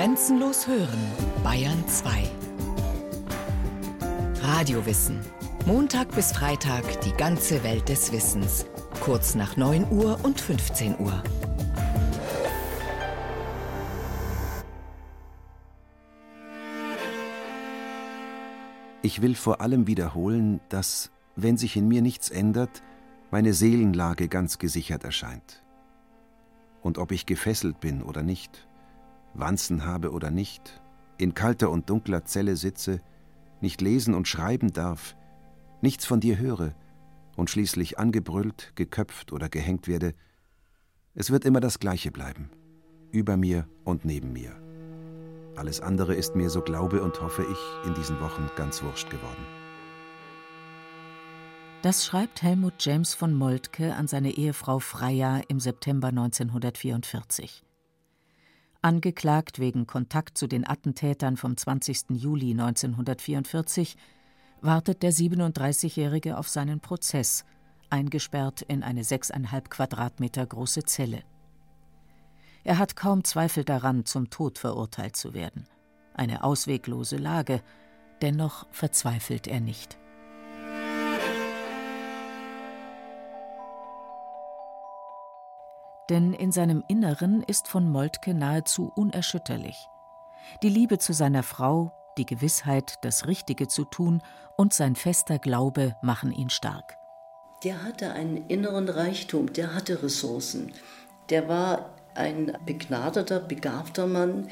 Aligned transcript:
Grenzenlos 0.00 0.66
hören, 0.66 0.98
Bayern 1.44 1.86
2. 1.86 2.22
Radiowissen. 4.40 5.20
Montag 5.66 6.14
bis 6.14 6.32
Freitag 6.32 7.02
die 7.02 7.12
ganze 7.12 7.62
Welt 7.64 7.90
des 7.90 8.10
Wissens. 8.10 8.64
Kurz 9.02 9.34
nach 9.34 9.58
9 9.58 9.92
Uhr 9.92 10.18
und 10.22 10.40
15 10.40 10.98
Uhr. 11.00 11.22
Ich 19.02 19.20
will 19.20 19.34
vor 19.34 19.60
allem 19.60 19.86
wiederholen, 19.86 20.60
dass, 20.70 21.10
wenn 21.36 21.58
sich 21.58 21.76
in 21.76 21.88
mir 21.88 22.00
nichts 22.00 22.30
ändert, 22.30 22.82
meine 23.30 23.52
Seelenlage 23.52 24.28
ganz 24.28 24.56
gesichert 24.56 25.04
erscheint. 25.04 25.62
Und 26.80 26.96
ob 26.96 27.12
ich 27.12 27.26
gefesselt 27.26 27.80
bin 27.80 28.02
oder 28.02 28.22
nicht, 28.22 28.66
Wanzen 29.34 29.84
habe 29.84 30.12
oder 30.12 30.30
nicht, 30.30 30.80
in 31.18 31.34
kalter 31.34 31.70
und 31.70 31.90
dunkler 31.90 32.24
Zelle 32.24 32.56
sitze, 32.56 33.00
nicht 33.60 33.80
lesen 33.80 34.14
und 34.14 34.28
schreiben 34.28 34.72
darf, 34.72 35.16
nichts 35.82 36.06
von 36.06 36.20
dir 36.20 36.38
höre 36.38 36.74
und 37.36 37.50
schließlich 37.50 37.98
angebrüllt, 37.98 38.72
geköpft 38.74 39.32
oder 39.32 39.48
gehängt 39.48 39.88
werde, 39.88 40.14
es 41.14 41.30
wird 41.30 41.44
immer 41.44 41.60
das 41.60 41.78
Gleiche 41.78 42.10
bleiben, 42.10 42.50
über 43.10 43.36
mir 43.36 43.68
und 43.84 44.04
neben 44.04 44.32
mir. 44.32 44.52
Alles 45.56 45.80
andere 45.80 46.14
ist 46.14 46.36
mir, 46.36 46.48
so 46.48 46.62
glaube 46.62 47.02
und 47.02 47.20
hoffe 47.20 47.44
ich, 47.50 47.88
in 47.88 47.94
diesen 47.94 48.20
Wochen 48.20 48.48
ganz 48.56 48.82
wurscht 48.82 49.10
geworden. 49.10 49.44
Das 51.82 52.04
schreibt 52.04 52.42
Helmut 52.42 52.74
James 52.78 53.14
von 53.14 53.34
Moltke 53.34 53.94
an 53.94 54.06
seine 54.06 54.32
Ehefrau 54.32 54.78
Freya 54.80 55.40
im 55.48 55.60
September 55.60 56.08
1944. 56.08 57.64
Angeklagt 58.82 59.58
wegen 59.58 59.86
Kontakt 59.86 60.38
zu 60.38 60.46
den 60.46 60.66
Attentätern 60.66 61.36
vom 61.36 61.54
20. 61.54 62.10
Juli 62.10 62.52
1944 62.52 63.94
wartet 64.62 65.02
der 65.02 65.12
37-Jährige 65.12 66.38
auf 66.38 66.48
seinen 66.48 66.80
Prozess, 66.80 67.44
eingesperrt 67.90 68.62
in 68.62 68.82
eine 68.82 69.04
sechseinhalb 69.04 69.68
Quadratmeter 69.68 70.46
große 70.46 70.84
Zelle. 70.84 71.22
Er 72.64 72.78
hat 72.78 72.96
kaum 72.96 73.22
Zweifel 73.22 73.64
daran, 73.64 74.06
zum 74.06 74.30
Tod 74.30 74.58
verurteilt 74.58 75.14
zu 75.14 75.34
werden. 75.34 75.66
Eine 76.14 76.42
ausweglose 76.42 77.18
Lage, 77.18 77.62
dennoch 78.22 78.66
verzweifelt 78.70 79.46
er 79.46 79.60
nicht. 79.60 79.98
Denn 86.10 86.34
in 86.34 86.50
seinem 86.50 86.82
Inneren 86.88 87.44
ist 87.44 87.68
von 87.68 87.88
Moltke 87.88 88.34
nahezu 88.34 88.92
unerschütterlich. 88.96 89.86
Die 90.64 90.68
Liebe 90.68 90.98
zu 90.98 91.12
seiner 91.12 91.44
Frau, 91.44 91.92
die 92.18 92.26
Gewissheit, 92.26 92.96
das 93.02 93.28
Richtige 93.28 93.68
zu 93.68 93.84
tun 93.84 94.20
und 94.56 94.74
sein 94.74 94.96
fester 94.96 95.38
Glaube 95.38 95.94
machen 96.02 96.32
ihn 96.32 96.50
stark. 96.50 96.96
Der 97.62 97.84
hatte 97.84 98.12
einen 98.12 98.48
inneren 98.48 98.88
Reichtum, 98.88 99.52
der 99.52 99.74
hatte 99.74 100.02
Ressourcen. 100.02 100.72
Der 101.28 101.48
war 101.48 101.90
ein 102.14 102.56
begnadeter, 102.66 103.38
begabter 103.38 104.08
Mann, 104.08 104.48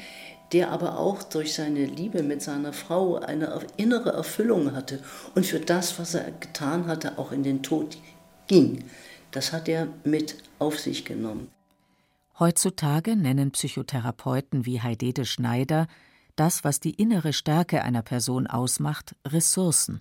der 0.53 0.71
aber 0.71 0.97
auch 0.97 1.23
durch 1.23 1.53
seine 1.53 1.85
Liebe 1.85 2.23
mit 2.23 2.41
seiner 2.41 2.71
Frau 2.71 3.17
eine 3.17 3.59
innere 3.75 4.11
Erfüllung 4.11 4.73
hatte 4.73 4.99
und 5.35 5.45
für 5.45 5.59
das, 5.59 5.99
was 5.99 6.13
er 6.13 6.31
getan 6.31 6.87
hatte, 6.87 7.19
auch 7.19 7.33
in 7.33 7.43
den 7.43 7.61
Tod 7.61 7.97
ging. 8.47 8.85
Das 9.31 9.53
hat 9.53 9.69
er 9.69 9.87
mit 10.03 10.37
auf 10.57 10.79
sich 10.79 11.05
genommen. 11.05 11.49
Heutzutage 12.39 13.15
nennen 13.15 13.51
Psychotherapeuten 13.51 14.65
wie 14.65 14.81
Heidede 14.81 15.25
Schneider 15.25 15.87
das, 16.35 16.63
was 16.63 16.79
die 16.79 16.93
innere 16.93 17.33
Stärke 17.33 17.83
einer 17.83 18.01
Person 18.01 18.47
ausmacht, 18.47 19.15
Ressourcen 19.27 19.99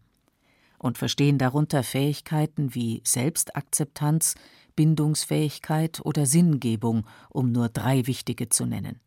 und 0.79 0.97
verstehen 0.97 1.39
darunter 1.39 1.83
Fähigkeiten 1.83 2.75
wie 2.75 3.03
Selbstakzeptanz, 3.05 4.37
Bindungsfähigkeit 4.77 6.01
oder 6.05 6.25
Sinngebung, 6.25 7.05
um 7.31 7.51
nur 7.51 7.69
drei 7.69 8.07
wichtige 8.07 8.49
zu 8.49 8.65
nennen. 8.65 9.01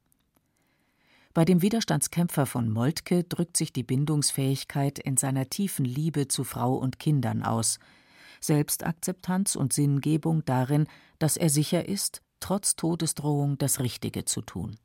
Bei 1.34 1.46
dem 1.46 1.62
Widerstandskämpfer 1.62 2.46
von 2.46 2.70
Moltke 2.70 3.24
drückt 3.24 3.56
sich 3.56 3.72
die 3.72 3.84
Bindungsfähigkeit 3.84 5.00
in 5.00 5.16
seiner 5.16 5.50
tiefen 5.50 5.86
Liebe 5.86 6.28
zu 6.28 6.44
Frau 6.44 6.76
und 6.76 7.00
Kindern 7.00 7.44
aus, 7.44 7.80
Selbstakzeptanz 8.42 9.56
und 9.56 9.74
Sinngebung 9.74 10.44
darin, 10.46 10.88
dass 11.20 11.38
er 11.38 11.50
sicher 11.50 11.88
ist, 11.88 12.22
trotz 12.40 12.76
Todesdrohung 12.76 13.58
das 13.58 13.80
Richtige 13.80 14.26
zu 14.26 14.42
tun. 14.42 14.76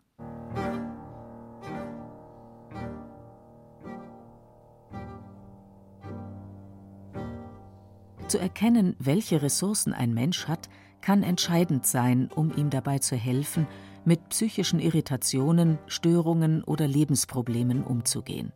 Zu 8.29 8.39
erkennen, 8.39 8.97
welche 8.99 9.41
Ressourcen 9.41 9.93
ein 9.93 10.13
Mensch 10.13 10.49
hat, 10.49 10.69
kann 11.01 11.23
entscheidend 11.23 11.87
sein, 11.87 12.29
um 12.35 12.53
ihm 12.57 12.71
dabei 12.71 12.99
zu 12.99 13.15
helfen, 13.15 13.69
mit 14.05 14.29
psychischen 14.31 14.81
Irritationen, 14.81 15.79
Störungen 15.87 16.65
oder 16.65 16.89
Lebensproblemen 16.89 17.85
umzugehen. 17.85 18.53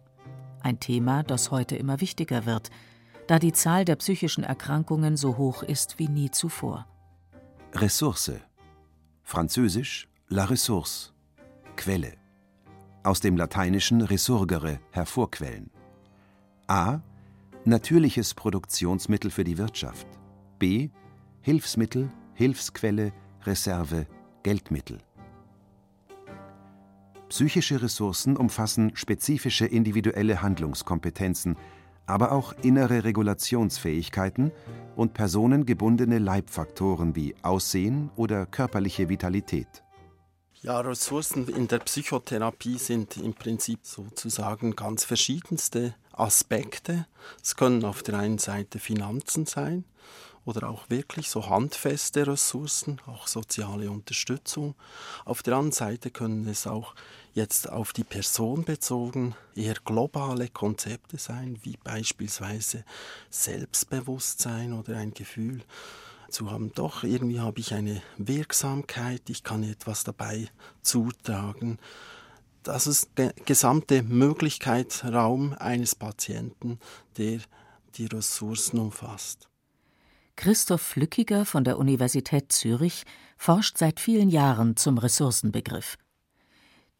Ein 0.60 0.80
Thema, 0.80 1.22
das 1.22 1.50
heute 1.50 1.76
immer 1.76 2.00
wichtiger 2.00 2.46
wird, 2.46 2.70
da 3.30 3.38
die 3.38 3.52
Zahl 3.52 3.84
der 3.84 3.94
psychischen 3.94 4.42
Erkrankungen 4.42 5.16
so 5.16 5.36
hoch 5.36 5.62
ist 5.62 6.00
wie 6.00 6.08
nie 6.08 6.32
zuvor. 6.32 6.88
Ressource. 7.72 8.32
Französisch 9.22 10.08
la 10.26 10.46
ressource. 10.46 11.12
Quelle. 11.76 12.14
Aus 13.04 13.20
dem 13.20 13.36
Lateinischen 13.36 14.00
resurgere, 14.00 14.80
hervorquellen. 14.90 15.70
A 16.66 17.02
natürliches 17.64 18.34
Produktionsmittel 18.34 19.30
für 19.30 19.44
die 19.44 19.58
Wirtschaft. 19.58 20.08
B. 20.58 20.90
Hilfsmittel, 21.40 22.10
Hilfsquelle, 22.34 23.12
Reserve, 23.44 24.08
Geldmittel. 24.42 24.98
Psychische 27.28 27.80
Ressourcen 27.80 28.36
umfassen 28.36 28.96
spezifische 28.96 29.66
individuelle 29.66 30.42
Handlungskompetenzen, 30.42 31.56
aber 32.10 32.32
auch 32.32 32.52
innere 32.62 33.04
Regulationsfähigkeiten 33.04 34.52
und 34.96 35.14
personengebundene 35.14 36.18
Leibfaktoren 36.18 37.16
wie 37.16 37.34
Aussehen 37.42 38.10
oder 38.16 38.46
körperliche 38.46 39.08
Vitalität. 39.08 39.82
Ja, 40.62 40.78
Ressourcen 40.80 41.48
in 41.48 41.68
der 41.68 41.78
Psychotherapie 41.78 42.76
sind 42.76 43.16
im 43.16 43.32
Prinzip 43.32 43.80
sozusagen 43.82 44.76
ganz 44.76 45.04
verschiedenste 45.04 45.94
Aspekte. 46.12 47.06
Es 47.42 47.56
können 47.56 47.84
auf 47.84 48.02
der 48.02 48.18
einen 48.18 48.38
Seite 48.38 48.78
Finanzen 48.78 49.46
sein 49.46 49.84
oder 50.44 50.68
auch 50.68 50.88
wirklich 50.88 51.30
so 51.30 51.48
handfeste 51.48 52.26
Ressourcen, 52.26 53.00
auch 53.06 53.26
soziale 53.26 53.90
Unterstützung. 53.90 54.74
Auf 55.24 55.42
der 55.42 55.54
anderen 55.54 55.72
Seite 55.72 56.10
können 56.10 56.48
es 56.48 56.66
auch 56.66 56.94
jetzt 57.34 57.70
auf 57.70 57.92
die 57.92 58.04
Person 58.04 58.64
bezogen 58.64 59.34
eher 59.54 59.76
globale 59.84 60.48
Konzepte 60.48 61.18
sein, 61.18 61.58
wie 61.62 61.76
beispielsweise 61.76 62.84
Selbstbewusstsein 63.28 64.72
oder 64.72 64.96
ein 64.96 65.14
Gefühl 65.14 65.62
zu 66.30 66.50
haben, 66.50 66.72
doch 66.74 67.02
irgendwie 67.02 67.40
habe 67.40 67.60
ich 67.60 67.74
eine 67.74 68.02
Wirksamkeit, 68.16 69.28
ich 69.28 69.42
kann 69.42 69.62
etwas 69.64 70.04
dabei 70.04 70.48
zutragen. 70.82 71.78
Das 72.62 72.86
ist 72.86 73.10
der 73.16 73.32
gesamte 73.44 74.02
Möglichkeitsraum 74.02 75.54
eines 75.54 75.94
Patienten, 75.94 76.78
der 77.16 77.40
die 77.96 78.06
Ressourcen 78.06 78.78
umfasst. 78.78 79.49
Christoph 80.40 80.80
Flückiger 80.80 81.44
von 81.44 81.64
der 81.64 81.76
Universität 81.76 82.50
Zürich 82.50 83.04
forscht 83.36 83.76
seit 83.76 84.00
vielen 84.00 84.30
Jahren 84.30 84.74
zum 84.74 84.96
Ressourcenbegriff. 84.96 85.98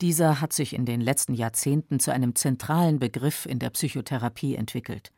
Dieser 0.02 0.42
hat 0.42 0.52
sich 0.52 0.74
in 0.74 0.84
den 0.84 1.00
letzten 1.00 1.32
Jahrzehnten 1.32 2.00
zu 2.00 2.12
einem 2.12 2.34
zentralen 2.34 2.98
Begriff 2.98 3.46
in 3.46 3.58
der 3.58 3.70
Psychotherapie 3.70 4.56
entwickelt 4.56 5.10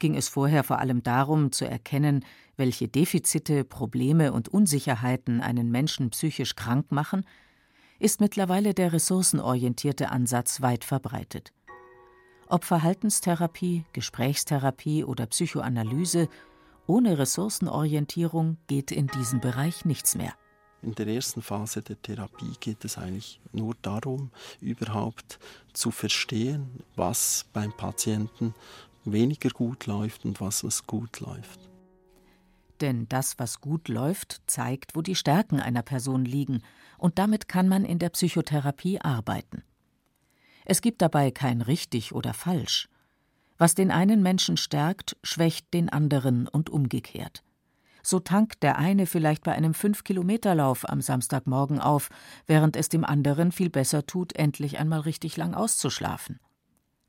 ging 0.00 0.16
es 0.16 0.28
vorher 0.28 0.64
vor 0.64 0.80
allem 0.80 1.02
darum, 1.02 1.52
zu 1.52 1.66
erkennen, 1.66 2.24
welche 2.56 2.88
Defizite, 2.88 3.64
Probleme 3.64 4.32
und 4.32 4.48
Unsicherheiten 4.48 5.40
einen 5.40 5.70
Menschen 5.70 6.10
psychisch 6.10 6.56
krank 6.56 6.90
machen, 6.90 7.24
ist 8.00 8.20
mittlerweile 8.20 8.74
der 8.74 8.92
ressourcenorientierte 8.92 10.10
Ansatz 10.10 10.62
weit 10.62 10.84
verbreitet. 10.84 11.52
Ob 12.48 12.64
Verhaltenstherapie, 12.64 13.84
Gesprächstherapie 13.92 15.04
oder 15.04 15.26
Psychoanalyse, 15.26 16.28
ohne 16.90 17.18
Ressourcenorientierung 17.18 18.56
geht 18.66 18.90
in 18.90 19.06
diesem 19.06 19.40
Bereich 19.40 19.84
nichts 19.84 20.16
mehr. 20.16 20.34
In 20.82 20.96
der 20.96 21.06
ersten 21.06 21.40
Phase 21.40 21.82
der 21.82 22.02
Therapie 22.02 22.54
geht 22.58 22.84
es 22.84 22.98
eigentlich 22.98 23.40
nur 23.52 23.76
darum, 23.80 24.32
überhaupt 24.60 25.38
zu 25.72 25.92
verstehen, 25.92 26.82
was 26.96 27.46
beim 27.52 27.72
Patienten 27.72 28.54
weniger 29.04 29.50
gut 29.50 29.86
läuft 29.86 30.24
und 30.24 30.40
was, 30.40 30.64
was 30.64 30.84
gut 30.84 31.20
läuft. 31.20 31.60
Denn 32.80 33.08
das, 33.08 33.38
was 33.38 33.60
gut 33.60 33.86
läuft, 33.86 34.42
zeigt, 34.48 34.96
wo 34.96 35.02
die 35.02 35.14
Stärken 35.14 35.60
einer 35.60 35.82
Person 35.82 36.24
liegen, 36.24 36.62
und 36.98 37.20
damit 37.20 37.46
kann 37.46 37.68
man 37.68 37.84
in 37.84 38.00
der 38.00 38.08
Psychotherapie 38.08 39.00
arbeiten. 39.00 39.62
Es 40.64 40.80
gibt 40.80 41.02
dabei 41.02 41.30
kein 41.30 41.60
richtig 41.60 42.12
oder 42.12 42.34
falsch. 42.34 42.88
Was 43.60 43.74
den 43.74 43.90
einen 43.90 44.22
Menschen 44.22 44.56
stärkt, 44.56 45.18
schwächt 45.22 45.74
den 45.74 45.90
anderen 45.90 46.48
und 46.48 46.70
umgekehrt. 46.70 47.44
So 48.02 48.18
tankt 48.18 48.62
der 48.62 48.78
eine 48.78 49.04
vielleicht 49.04 49.44
bei 49.44 49.52
einem 49.52 49.74
Fünf-Kilometer-Lauf 49.74 50.88
am 50.88 51.02
Samstagmorgen 51.02 51.78
auf, 51.78 52.08
während 52.46 52.74
es 52.74 52.88
dem 52.88 53.04
anderen 53.04 53.52
viel 53.52 53.68
besser 53.68 54.06
tut, 54.06 54.34
endlich 54.34 54.78
einmal 54.78 55.00
richtig 55.00 55.36
lang 55.36 55.52
auszuschlafen. 55.52 56.40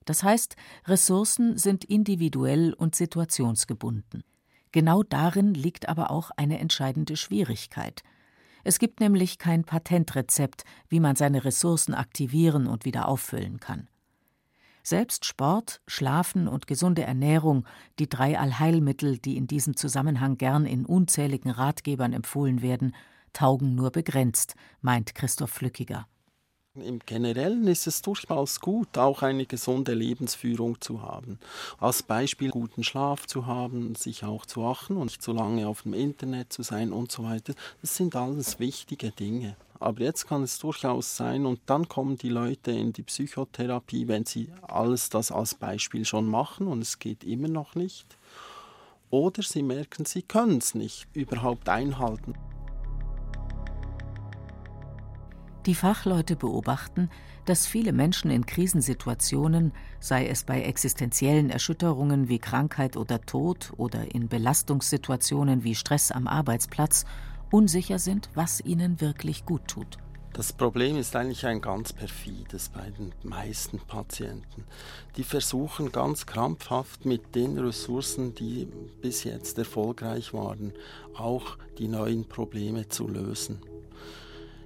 Das 0.04 0.24
heißt, 0.24 0.58
Ressourcen 0.88 1.58
sind 1.58 1.86
individuell 1.86 2.74
und 2.74 2.96
situationsgebunden. 2.96 4.26
Genau 4.74 5.04
darin 5.04 5.54
liegt 5.54 5.88
aber 5.88 6.12
auch 6.12 6.32
eine 6.36 6.60
entscheidende 6.60 7.16
Schwierigkeit. 7.16 8.04
Es 8.66 8.78
gibt 8.78 9.00
nämlich 9.00 9.38
kein 9.38 9.64
Patentrezept, 9.64 10.66
wie 10.90 11.00
man 11.00 11.16
seine 11.16 11.46
Ressourcen 11.46 11.94
aktivieren 11.94 12.68
und 12.68 12.84
wieder 12.84 13.08
auffüllen 13.08 13.62
kann. 13.62 13.88
Selbst 14.84 15.26
Sport, 15.26 15.82
Schlafen 15.88 16.48
und 16.48 16.68
gesunde 16.68 17.04
Ernährung, 17.04 17.66
die 18.00 18.10
drei 18.10 18.40
Allheilmittel, 18.40 19.18
die 19.18 19.38
in 19.38 19.48
diesem 19.48 19.76
Zusammenhang 19.76 20.38
gern 20.38 20.66
in 20.66 20.86
unzähligen 20.86 21.52
Ratgebern 21.52 22.14
empfohlen 22.14 22.62
werden, 22.62 22.96
taugen 23.34 23.76
nur 23.76 23.92
begrenzt, 23.92 24.56
meint 24.82 25.16
Christoph 25.16 25.52
Flückiger. 25.52 26.08
Im 26.76 27.00
Generellen 27.00 27.68
ist 27.68 27.86
es 27.86 28.02
durchaus 28.02 28.62
gut, 28.62 28.98
auch 28.98 29.24
eine 29.24 29.46
gesunde 29.46 29.94
Lebensführung 29.94 30.80
zu 30.80 31.02
haben. 31.02 31.38
Als 31.82 32.02
Beispiel 32.02 32.50
guten 32.50 32.86
Schlaf 32.86 33.28
zu 33.28 33.46
haben, 33.46 33.96
sich 33.96 34.24
auch 34.24 34.46
zu 34.46 34.64
achten 34.64 34.96
und 34.96 35.08
nicht 35.08 35.22
zu 35.22 35.34
lange 35.34 35.68
auf 35.68 35.82
dem 35.82 35.94
Internet 35.94 36.54
zu 36.54 36.64
sein 36.64 36.94
und 36.94 37.12
so 37.12 37.26
weiter. 37.26 37.56
Das 37.82 37.98
sind 37.98 38.16
alles 38.16 38.58
wichtige 38.60 39.12
Dinge. 39.12 39.58
Aber 39.82 40.00
jetzt 40.00 40.30
kann 40.30 40.44
es 40.44 40.60
durchaus 40.60 41.18
sein, 41.18 41.46
und 41.46 41.60
dann 41.66 41.90
kommen 41.90 42.18
die 42.18 42.30
Leute 42.30 42.72
in 42.72 42.94
die 42.94 43.04
Psychotherapie, 43.04 44.08
wenn 44.08 44.26
sie 44.26 44.48
alles 44.62 45.10
das 45.10 45.30
als 45.30 45.56
Beispiel 45.56 46.06
schon 46.06 46.26
machen 46.26 46.68
und 46.68 46.82
es 46.82 47.00
geht 47.00 47.26
immer 47.26 47.50
noch 47.50 47.76
nicht. 47.76 48.06
Oder 49.10 49.44
sie 49.44 49.64
merken, 49.64 50.06
sie 50.06 50.22
können 50.22 50.60
es 50.60 50.74
nicht 50.74 51.06
überhaupt 51.14 51.68
einhalten. 51.68 52.34
Die 55.68 55.76
Fachleute 55.76 56.36
beobachten, 56.36 57.10
dass 57.46 57.68
viele 57.68 57.94
Menschen 57.94 58.32
in 58.32 58.48
Krisensituationen, 58.48 59.74
sei 60.00 60.28
es 60.28 60.44
bei 60.44 60.64
existenziellen 60.64 61.52
Erschütterungen 61.52 62.30
wie 62.30 62.40
Krankheit 62.40 62.98
oder 62.98 63.22
Tod 63.22 63.72
oder 63.78 64.16
in 64.16 64.28
Belastungssituationen 64.28 65.64
wie 65.64 65.76
Stress 65.76 66.12
am 66.12 66.28
Arbeitsplatz, 66.28 67.06
unsicher 67.52 68.00
sind, 68.00 68.32
was 68.34 68.62
ihnen 68.62 69.02
wirklich 69.02 69.46
gut 69.46 69.68
tut. 69.68 70.00
Das 70.34 70.54
Problem 70.54 70.96
ist 70.96 71.16
eigentlich 71.16 71.46
ein 71.46 71.62
ganz 71.62 71.94
perfides 71.94 72.70
bei 72.70 72.90
den 72.90 73.14
meisten 73.22 73.80
Patienten. 73.80 74.64
Die 75.18 75.26
versuchen 75.26 75.92
ganz 75.92 76.26
krampfhaft 76.26 77.06
mit 77.06 77.36
den 77.36 77.60
Ressourcen, 77.60 78.34
die 78.34 78.68
bis 79.02 79.26
jetzt 79.26 79.58
erfolgreich 79.58 80.34
waren, 80.34 80.74
auch 81.14 81.58
die 81.78 81.90
neuen 81.90 82.28
Probleme 82.28 82.88
zu 82.88 83.08
lösen. 83.08 83.62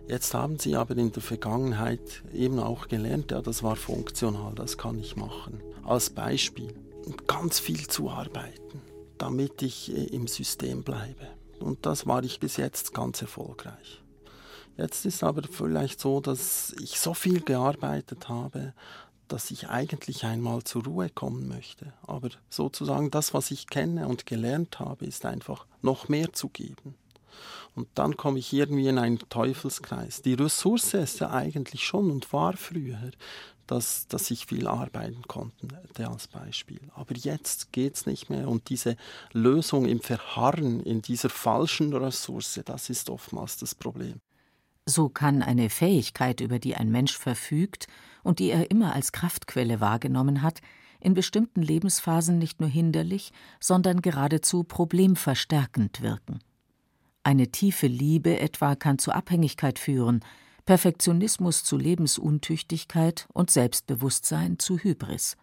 Jetzt 0.07 0.35
haben 0.35 0.59
sie 0.59 0.75
aber 0.75 0.95
in 0.97 1.11
der 1.11 1.23
Vergangenheit 1.23 2.23
eben 2.31 2.59
auch 2.59 2.87
gelernt, 2.87 3.31
ja, 3.31 3.41
das 3.41 3.63
war 3.63 3.75
funktional, 3.75 4.53
das 4.53 4.77
kann 4.77 4.99
ich 4.99 5.15
machen. 5.15 5.61
Als 5.83 6.11
Beispiel, 6.11 6.75
ganz 7.27 7.59
viel 7.59 7.87
zu 7.87 8.09
arbeiten, 8.09 8.81
damit 9.17 9.61
ich 9.61 9.91
äh, 9.91 10.03
im 10.05 10.27
System 10.27 10.83
bleibe. 10.83 11.27
Und 11.59 11.85
das 11.85 12.05
war 12.05 12.23
ich 12.23 12.39
bis 12.39 12.57
jetzt 12.57 12.93
ganz 12.93 13.21
erfolgreich. 13.21 14.03
Jetzt 14.77 15.05
ist 15.05 15.23
aber 15.23 15.43
vielleicht 15.49 15.99
so, 15.99 16.19
dass 16.19 16.75
ich 16.81 16.99
so 16.99 17.13
viel 17.13 17.41
gearbeitet 17.41 18.27
habe, 18.29 18.73
dass 19.27 19.49
ich 19.49 19.69
eigentlich 19.69 20.23
einmal 20.23 20.63
zur 20.63 20.83
Ruhe 20.83 21.09
kommen 21.09 21.47
möchte. 21.47 21.93
Aber 22.03 22.29
sozusagen 22.49 23.09
das, 23.09 23.33
was 23.33 23.51
ich 23.51 23.67
kenne 23.67 24.07
und 24.07 24.25
gelernt 24.25 24.79
habe, 24.79 25.05
ist 25.05 25.25
einfach 25.25 25.65
noch 25.81 26.09
mehr 26.09 26.33
zu 26.33 26.49
geben. 26.49 26.95
Und 27.75 27.87
dann 27.95 28.17
komme 28.17 28.39
ich 28.39 28.53
irgendwie 28.53 28.87
in 28.87 28.97
einen 28.97 29.19
Teufelskreis. 29.29 30.21
Die 30.21 30.33
Ressource 30.33 30.93
ist 30.93 31.19
ja 31.19 31.31
eigentlich 31.31 31.83
schon 31.85 32.11
und 32.11 32.31
war 32.31 32.55
früher, 32.55 33.11
dass, 33.67 34.07
dass 34.07 34.31
ich 34.31 34.45
viel 34.45 34.67
arbeiten 34.67 35.23
konnte, 35.27 35.67
als 35.97 36.27
Beispiel. 36.27 36.79
Aber 36.93 37.15
jetzt 37.15 37.71
geht 37.71 37.95
es 37.95 38.05
nicht 38.05 38.29
mehr. 38.29 38.47
Und 38.47 38.69
diese 38.69 38.95
Lösung 39.33 39.85
im 39.85 40.01
Verharren 40.01 40.81
in 40.81 41.01
dieser 41.01 41.29
falschen 41.29 41.93
Ressource, 41.93 42.61
das 42.65 42.89
ist 42.89 43.09
oftmals 43.09 43.57
das 43.57 43.75
Problem. 43.75 44.19
So 44.85 45.09
kann 45.09 45.41
eine 45.41 45.69
Fähigkeit, 45.69 46.41
über 46.41 46.59
die 46.59 46.75
ein 46.75 46.91
Mensch 46.91 47.17
verfügt 47.17 47.87
und 48.23 48.39
die 48.39 48.51
er 48.51 48.69
immer 48.69 48.93
als 48.93 49.11
Kraftquelle 49.11 49.81
wahrgenommen 49.81 50.43
hat, 50.43 50.61
in 50.99 51.13
bestimmten 51.13 51.61
Lebensphasen 51.61 52.37
nicht 52.37 52.59
nur 52.59 52.69
hinderlich, 52.69 53.31
sondern 53.59 54.01
geradezu 54.01 54.63
problemverstärkend 54.63 56.01
wirken. 56.01 56.39
Eine 57.25 57.47
tiefe 57.47 57.87
Liebe 57.87 58.39
etwa 58.39 58.75
kann 58.75 58.99
zu 58.99 59.11
Abhängigkeit 59.11 59.79
führen, 59.79 60.19
Perfektionismus 60.67 61.63
zu 61.63 61.75
Lebensuntüchtigkeit 61.75 63.27
und 63.33 63.49
Selbstbewusstsein 63.49 64.59
zu 64.59 64.77
Hybris. 64.77 65.35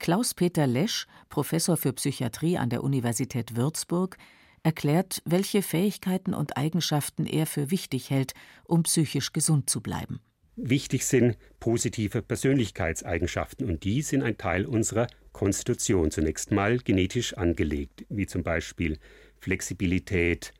Klaus-Peter 0.00 0.66
Lesch, 0.66 1.06
Professor 1.28 1.76
für 1.76 1.92
Psychiatrie 1.92 2.58
an 2.58 2.68
der 2.68 2.82
Universität 2.82 3.54
Würzburg, 3.54 4.16
erklärt, 4.64 5.22
welche 5.24 5.62
Fähigkeiten 5.62 6.34
und 6.34 6.56
Eigenschaften 6.56 7.26
er 7.26 7.46
für 7.46 7.70
wichtig 7.70 8.10
hält, 8.10 8.34
um 8.64 8.82
psychisch 8.82 9.32
gesund 9.32 9.70
zu 9.70 9.82
bleiben. 9.82 10.18
Wichtig 10.56 11.06
sind 11.06 11.38
positive 11.60 12.22
Persönlichkeitseigenschaften 12.22 13.70
und 13.70 13.84
die 13.84 14.02
sind 14.02 14.24
ein 14.24 14.36
Teil 14.36 14.66
unserer 14.66 15.06
Konstitution 15.30 16.10
zunächst 16.10 16.50
mal 16.50 16.78
genetisch 16.78 17.34
angelegt, 17.34 18.04
wie 18.08 18.26
zum 18.26 18.42
Beispiel 18.42 18.98
Flexibilität, 19.38 20.52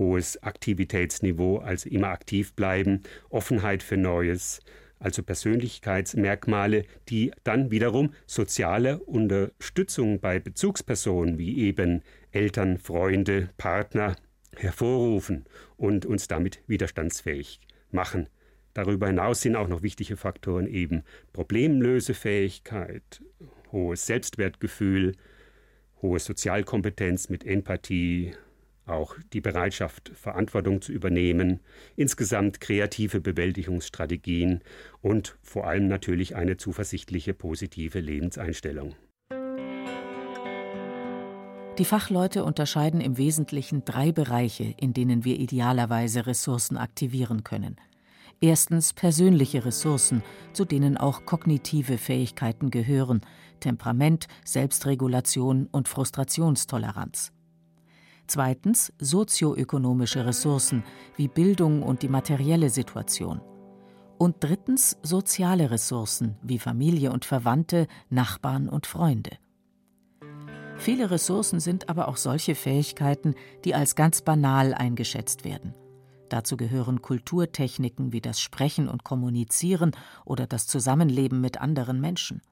hohes 0.00 0.42
Aktivitätsniveau, 0.42 1.58
also 1.58 1.88
immer 1.88 2.08
aktiv 2.08 2.54
bleiben, 2.54 3.02
Offenheit 3.28 3.84
für 3.84 3.96
Neues, 3.96 4.60
also 4.98 5.22
Persönlichkeitsmerkmale, 5.22 6.84
die 7.08 7.30
dann 7.44 7.70
wiederum 7.70 8.14
soziale 8.26 8.98
Unterstützung 8.98 10.18
bei 10.18 10.40
Bezugspersonen 10.40 11.38
wie 11.38 11.58
eben 11.58 12.02
Eltern, 12.32 12.78
Freunde, 12.78 13.50
Partner 13.56 14.16
hervorrufen 14.56 15.44
und 15.76 16.06
uns 16.06 16.26
damit 16.26 16.60
widerstandsfähig 16.66 17.60
machen. 17.92 18.28
Darüber 18.74 19.06
hinaus 19.06 19.42
sind 19.42 19.56
auch 19.56 19.68
noch 19.68 19.82
wichtige 19.82 20.16
Faktoren 20.16 20.66
eben 20.66 21.02
Problemlösefähigkeit, 21.32 23.22
hohes 23.72 24.06
Selbstwertgefühl, 24.06 25.16
hohe 26.02 26.18
Sozialkompetenz 26.18 27.28
mit 27.28 27.44
Empathie, 27.44 28.32
auch 28.86 29.16
die 29.32 29.40
Bereitschaft, 29.40 30.10
Verantwortung 30.14 30.82
zu 30.82 30.92
übernehmen, 30.92 31.60
insgesamt 31.96 32.60
kreative 32.60 33.20
Bewältigungsstrategien 33.20 34.60
und 35.00 35.38
vor 35.42 35.66
allem 35.66 35.86
natürlich 35.88 36.36
eine 36.36 36.56
zuversichtliche, 36.56 37.34
positive 37.34 38.00
Lebenseinstellung. 38.00 38.94
Die 41.78 41.84
Fachleute 41.86 42.44
unterscheiden 42.44 43.00
im 43.00 43.16
Wesentlichen 43.16 43.84
drei 43.86 44.12
Bereiche, 44.12 44.74
in 44.76 44.92
denen 44.92 45.24
wir 45.24 45.38
idealerweise 45.38 46.26
Ressourcen 46.26 46.76
aktivieren 46.76 47.42
können. 47.42 47.76
Erstens 48.42 48.92
persönliche 48.92 49.64
Ressourcen, 49.64 50.22
zu 50.52 50.64
denen 50.64 50.96
auch 50.96 51.24
kognitive 51.24 51.96
Fähigkeiten 51.98 52.70
gehören, 52.70 53.20
Temperament, 53.60 54.26
Selbstregulation 54.44 55.68
und 55.70 55.88
Frustrationstoleranz. 55.88 57.32
Zweitens 58.30 58.92
sozioökonomische 59.00 60.24
Ressourcen 60.24 60.84
wie 61.16 61.26
Bildung 61.26 61.82
und 61.82 62.02
die 62.02 62.08
materielle 62.08 62.70
Situation. 62.70 63.40
Und 64.18 64.36
drittens 64.38 64.96
soziale 65.02 65.72
Ressourcen 65.72 66.36
wie 66.40 66.60
Familie 66.60 67.10
und 67.10 67.24
Verwandte, 67.24 67.88
Nachbarn 68.08 68.68
und 68.68 68.86
Freunde. 68.86 69.32
Viele 70.76 71.10
Ressourcen 71.10 71.58
sind 71.58 71.88
aber 71.88 72.06
auch 72.06 72.16
solche 72.16 72.54
Fähigkeiten, 72.54 73.34
die 73.64 73.74
als 73.74 73.96
ganz 73.96 74.22
banal 74.22 74.74
eingeschätzt 74.74 75.44
werden. 75.44 75.74
Dazu 76.28 76.56
gehören 76.56 77.02
Kulturtechniken 77.02 78.12
wie 78.12 78.20
das 78.20 78.40
Sprechen 78.40 78.88
und 78.88 79.02
Kommunizieren 79.02 79.90
oder 80.24 80.46
das 80.46 80.68
Zusammenleben 80.68 81.40
mit 81.40 81.60
anderen 81.60 82.00
Menschen. 82.00 82.42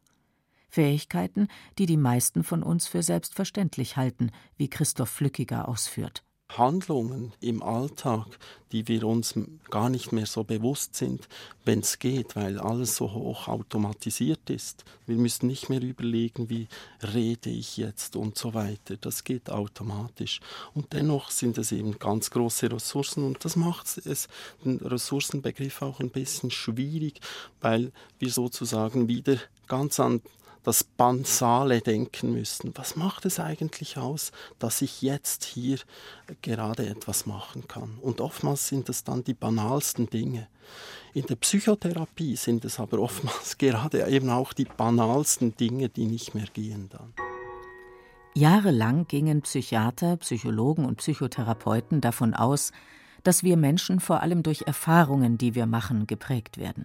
Fähigkeiten, 0.68 1.48
die 1.78 1.86
die 1.86 1.96
meisten 1.96 2.44
von 2.44 2.62
uns 2.62 2.86
für 2.86 3.02
selbstverständlich 3.02 3.96
halten, 3.96 4.30
wie 4.56 4.68
Christoph 4.68 5.10
Flückiger 5.10 5.68
ausführt. 5.68 6.22
Handlungen 6.56 7.32
im 7.40 7.62
Alltag, 7.62 8.26
die 8.72 8.88
wir 8.88 9.04
uns 9.04 9.34
gar 9.70 9.90
nicht 9.90 10.12
mehr 10.12 10.24
so 10.24 10.44
bewusst 10.44 10.94
sind, 10.94 11.28
wenn 11.64 11.80
es 11.80 11.98
geht, 11.98 12.36
weil 12.36 12.58
alles 12.58 12.96
so 12.96 13.12
hoch 13.12 13.48
automatisiert 13.48 14.48
ist. 14.48 14.84
Wir 15.06 15.16
müssen 15.16 15.46
nicht 15.46 15.68
mehr 15.68 15.82
überlegen, 15.82 16.48
wie 16.48 16.68
rede 17.02 17.50
ich 17.50 17.76
jetzt 17.76 18.16
und 18.16 18.38
so 18.38 18.54
weiter. 18.54 18.96
Das 18.96 19.24
geht 19.24 19.50
automatisch. 19.50 20.40
Und 20.74 20.94
dennoch 20.94 21.30
sind 21.30 21.58
es 21.58 21.70
eben 21.70 21.98
ganz 21.98 22.30
große 22.30 22.72
Ressourcen 22.72 23.24
und 23.24 23.44
das 23.44 23.54
macht 23.54 23.98
es 23.98 24.28
den 24.64 24.78
Ressourcenbegriff 24.78 25.82
auch 25.82 26.00
ein 26.00 26.10
bisschen 26.10 26.50
schwierig, 26.50 27.20
weil 27.60 27.92
wir 28.18 28.30
sozusagen 28.30 29.06
wieder 29.06 29.36
ganz 29.66 30.00
an 30.00 30.22
das 30.68 30.84
Bansale 30.84 31.80
denken 31.80 32.30
müssen. 32.34 32.72
Was 32.76 32.94
macht 32.94 33.24
es 33.24 33.40
eigentlich 33.40 33.96
aus, 33.96 34.32
dass 34.58 34.82
ich 34.82 35.00
jetzt 35.00 35.44
hier 35.44 35.78
gerade 36.42 36.86
etwas 36.86 37.24
machen 37.24 37.66
kann? 37.66 37.96
Und 38.02 38.20
oftmals 38.20 38.68
sind 38.68 38.90
es 38.90 39.02
dann 39.02 39.24
die 39.24 39.32
banalsten 39.32 40.10
Dinge. 40.10 40.46
In 41.14 41.24
der 41.24 41.36
Psychotherapie 41.36 42.36
sind 42.36 42.66
es 42.66 42.78
aber 42.78 42.98
oftmals 42.98 43.56
gerade 43.58 44.06
eben 44.08 44.28
auch 44.28 44.52
die 44.52 44.66
banalsten 44.66 45.56
Dinge, 45.56 45.88
die 45.88 46.04
nicht 46.04 46.34
mehr 46.34 46.48
gehen 46.52 46.90
dann. 46.90 47.14
Jahrelang 48.34 49.06
gingen 49.08 49.40
Psychiater, 49.40 50.18
Psychologen 50.18 50.84
und 50.84 50.96
Psychotherapeuten 50.96 52.02
davon 52.02 52.34
aus, 52.34 52.72
dass 53.22 53.42
wir 53.42 53.56
Menschen 53.56 54.00
vor 54.00 54.20
allem 54.20 54.42
durch 54.42 54.64
Erfahrungen, 54.66 55.38
die 55.38 55.54
wir 55.54 55.64
machen, 55.64 56.06
geprägt 56.06 56.58
werden 56.58 56.84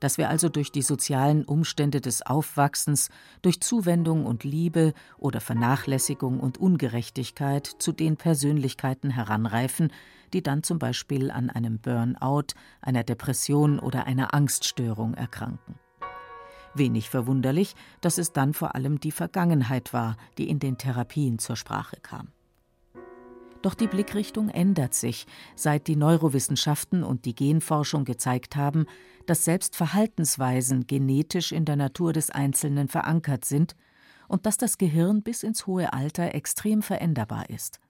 dass 0.00 0.18
wir 0.18 0.28
also 0.28 0.48
durch 0.48 0.72
die 0.72 0.82
sozialen 0.82 1.44
Umstände 1.44 2.00
des 2.00 2.24
Aufwachsens, 2.24 3.08
durch 3.42 3.60
Zuwendung 3.60 4.26
und 4.26 4.44
Liebe 4.44 4.94
oder 5.18 5.40
Vernachlässigung 5.40 6.40
und 6.40 6.58
Ungerechtigkeit 6.58 7.66
zu 7.66 7.92
den 7.92 8.16
Persönlichkeiten 8.16 9.10
heranreifen, 9.10 9.92
die 10.32 10.42
dann 10.42 10.62
zum 10.62 10.78
Beispiel 10.78 11.30
an 11.30 11.50
einem 11.50 11.78
Burnout, 11.78 12.54
einer 12.80 13.04
Depression 13.04 13.78
oder 13.78 14.06
einer 14.06 14.34
Angststörung 14.34 15.14
erkranken. 15.14 15.76
Wenig 16.74 17.08
verwunderlich, 17.08 17.74
dass 18.00 18.18
es 18.18 18.32
dann 18.32 18.54
vor 18.54 18.74
allem 18.74 19.00
die 19.00 19.12
Vergangenheit 19.12 19.92
war, 19.92 20.16
die 20.36 20.48
in 20.48 20.58
den 20.58 20.78
Therapien 20.78 21.38
zur 21.38 21.56
Sprache 21.56 21.96
kam. 22.00 22.28
Doch 23.62 23.74
die 23.74 23.88
Blickrichtung 23.88 24.48
ändert 24.48 24.94
sich, 24.94 25.26
seit 25.56 25.88
die 25.88 25.96
Neurowissenschaften 25.96 27.02
und 27.02 27.24
die 27.24 27.34
Genforschung 27.34 28.04
gezeigt 28.04 28.54
haben, 28.56 28.86
dass 29.26 29.44
selbst 29.44 29.76
Verhaltensweisen 29.76 30.86
genetisch 30.86 31.52
in 31.52 31.64
der 31.64 31.76
Natur 31.76 32.12
des 32.12 32.30
Einzelnen 32.30 32.88
verankert 32.88 33.44
sind 33.44 33.74
und 34.28 34.46
dass 34.46 34.58
das 34.58 34.78
Gehirn 34.78 35.22
bis 35.22 35.42
ins 35.42 35.66
hohe 35.66 35.92
Alter 35.92 36.34
extrem 36.34 36.82
veränderbar 36.82 37.50
ist. 37.50 37.80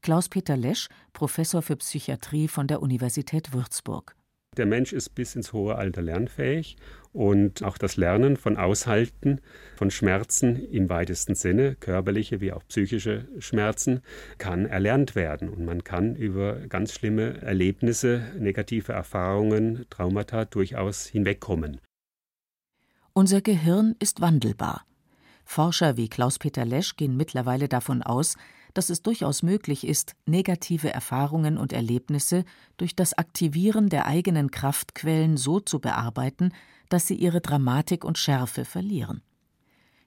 Klaus-Peter 0.00 0.56
Lesch, 0.56 0.88
Professor 1.12 1.62
für 1.62 1.76
Psychiatrie 1.76 2.48
von 2.48 2.66
der 2.66 2.82
Universität 2.82 3.52
Würzburg. 3.52 4.16
Der 4.58 4.66
Mensch 4.66 4.92
ist 4.92 5.14
bis 5.14 5.34
ins 5.34 5.54
hohe 5.54 5.76
Alter 5.76 6.02
lernfähig 6.02 6.76
und 7.14 7.62
auch 7.62 7.78
das 7.78 7.96
Lernen 7.96 8.36
von 8.36 8.58
Aushalten 8.58 9.40
von 9.76 9.90
Schmerzen 9.90 10.56
im 10.70 10.90
weitesten 10.90 11.34
Sinne, 11.34 11.74
körperliche 11.74 12.42
wie 12.42 12.52
auch 12.52 12.62
psychische 12.68 13.26
Schmerzen, 13.38 14.02
kann 14.36 14.66
erlernt 14.66 15.14
werden. 15.14 15.48
Und 15.48 15.64
man 15.64 15.84
kann 15.84 16.16
über 16.16 16.54
ganz 16.68 16.92
schlimme 16.92 17.40
Erlebnisse, 17.40 18.24
negative 18.38 18.92
Erfahrungen, 18.92 19.86
Traumata 19.88 20.44
durchaus 20.44 21.06
hinwegkommen. 21.06 21.80
Unser 23.14 23.40
Gehirn 23.40 23.96
ist 24.00 24.20
wandelbar. 24.20 24.84
Forscher 25.44 25.96
wie 25.96 26.08
Klaus-Peter 26.08 26.66
Lesch 26.66 26.96
gehen 26.96 27.16
mittlerweile 27.16 27.68
davon 27.68 28.02
aus, 28.02 28.36
dass 28.74 28.90
es 28.90 29.02
durchaus 29.02 29.42
möglich 29.42 29.86
ist, 29.86 30.14
negative 30.26 30.92
Erfahrungen 30.92 31.58
und 31.58 31.72
Erlebnisse 31.72 32.44
durch 32.76 32.96
das 32.96 33.14
Aktivieren 33.14 33.88
der 33.88 34.06
eigenen 34.06 34.50
Kraftquellen 34.50 35.36
so 35.36 35.60
zu 35.60 35.78
bearbeiten, 35.78 36.52
dass 36.88 37.06
sie 37.06 37.14
ihre 37.14 37.40
Dramatik 37.40 38.04
und 38.04 38.18
Schärfe 38.18 38.64
verlieren. 38.64 39.22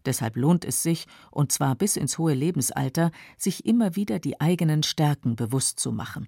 Deshalb 0.06 0.36
lohnt 0.36 0.66
es 0.66 0.84
sich, 0.84 1.08
und 1.32 1.52
zwar 1.52 1.76
bis 1.76 1.96
ins 1.96 2.18
hohe 2.18 2.34
Lebensalter, 2.34 3.12
sich 3.38 3.66
immer 3.66 3.96
wieder 3.96 4.20
die 4.20 4.40
eigenen 4.40 4.84
Stärken 4.84 5.36
bewusst 5.36 5.80
zu 5.80 5.92
machen. 5.92 6.28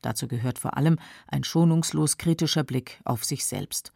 Dazu 0.00 0.26
gehört 0.26 0.58
vor 0.58 0.76
allem 0.76 0.98
ein 1.28 1.44
schonungslos 1.44 2.18
kritischer 2.18 2.64
Blick 2.64 3.00
auf 3.04 3.24
sich 3.24 3.44
selbst 3.44 3.92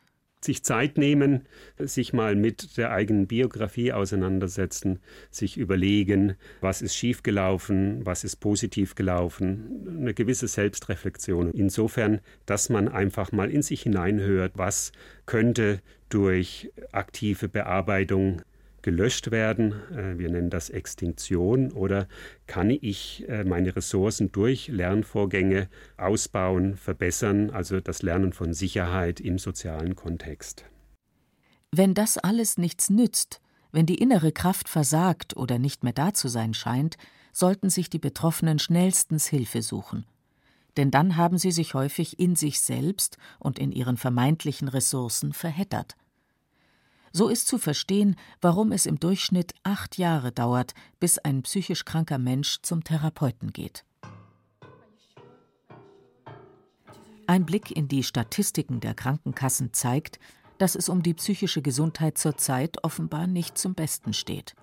sich 0.47 0.65
Zeit 0.65 0.97
nehmen, 0.97 1.43
sich 1.79 2.13
mal 2.13 2.35
mit 2.35 2.79
der 2.79 2.91
eigenen 2.93 3.27
Biografie 3.27 3.93
auseinandersetzen, 3.93 5.01
sich 5.31 5.59
überlegen, 5.59 6.37
was 6.61 6.81
ist 6.81 6.97
schiefgelaufen, 6.97 8.07
was 8.07 8.25
ist 8.25 8.37
positiv 8.37 8.95
gelaufen, 8.95 9.87
eine 10.01 10.15
gewisse 10.15 10.49
Selbstreflexion. 10.49 11.51
Insofern, 11.53 12.21
dass 12.47 12.71
man 12.71 12.89
einfach 12.89 13.33
mal 13.33 13.51
in 13.51 13.63
sich 13.63 13.83
hineinhört, 13.83 14.53
was 14.57 14.93
könnte 15.27 15.81
durch 16.09 16.71
aktive 16.93 17.49
Bearbeitung 17.49 18.43
gelöscht 18.87 19.33
werden. 19.33 19.73
Äh, 19.91 20.17
wir 20.17 20.31
nennen 20.31 20.49
das 20.49 20.71
Extinktion. 20.71 21.73
Oder 21.73 22.07
kann 22.47 22.71
ich 22.71 23.29
äh, 23.29 23.43
meine 23.43 23.75
Ressourcen 23.75 24.31
durch 24.31 24.69
Lernvorgänge 24.69 25.69
ausbauen, 25.97 26.77
verbessern, 26.77 27.51
also 27.51 27.81
das 27.81 28.03
Lernen 28.03 28.33
von 28.33 28.55
Sicherheit 28.55 29.21
im 29.21 29.39
sozialen 29.39 29.97
Kontext. 29.97 30.65
Wenn 31.73 31.95
das 31.95 32.17
alles 32.17 32.59
nichts 32.59 32.89
nützt, 32.89 33.41
wenn 33.73 33.87
die 33.87 33.97
innere 33.97 34.31
Kraft 34.31 34.69
versagt 34.69 35.37
oder 35.37 35.59
nicht 35.59 35.83
mehr 35.83 35.93
da 35.93 36.15
zu 36.15 36.29
sein 36.29 36.55
scheint, 36.55 36.97
sollten 37.33 37.71
sich 37.71 37.91
die 37.91 37.99
Betroffenen 37.99 38.61
schnellstens 38.61 39.27
Hilfe 39.27 39.63
suchen. 39.63 40.07
Denn 40.77 40.93
dann 40.93 41.17
haben 41.17 41.39
sie 41.39 41.51
sich 41.51 41.75
häufig 41.75 42.21
in 42.21 42.37
sich 42.37 42.61
selbst 42.61 43.19
und 43.41 43.59
in 43.59 43.73
ihren 43.73 43.97
vermeintlichen 43.97 44.69
Ressourcen 44.69 45.33
verheddert. 45.33 45.97
So 47.17 47.31
ist 47.31 47.47
zu 47.47 47.57
verstehen, 47.57 48.15
warum 48.43 48.73
es 48.73 48.85
im 48.85 49.01
Durchschnitt 49.01 49.55
acht 49.63 49.97
Jahre 49.97 50.33
dauert, 50.33 50.75
bis 51.01 51.17
ein 51.17 51.41
psychisch 51.45 51.87
kranker 51.87 52.19
Mensch 52.19 52.59
zum 52.61 52.85
Therapeuten 52.85 53.55
geht. 53.55 53.87
Ein 57.27 57.47
Blick 57.47 57.71
in 57.75 57.89
die 57.89 58.03
Statistiken 58.03 58.81
der 58.81 58.93
Krankenkassen 58.93 59.73
zeigt, 59.73 60.19
dass 60.59 60.75
es 60.75 60.91
um 60.91 61.03
die 61.03 61.15
psychische 61.15 61.63
Gesundheit 61.63 62.19
zurzeit 62.19 62.85
offenbar 62.85 63.27
nicht 63.27 63.57
zum 63.57 63.73
Besten 63.73 64.13
steht. 64.13 64.55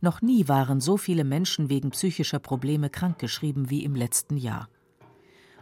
Noch 0.00 0.22
nie 0.22 0.48
waren 0.48 0.80
so 0.80 0.96
viele 0.96 1.24
Menschen 1.24 1.68
wegen 1.68 1.90
psychischer 1.90 2.38
Probleme 2.38 2.88
krankgeschrieben 2.88 3.68
wie 3.68 3.84
im 3.84 3.94
letzten 3.94 4.38
Jahr. 4.38 4.70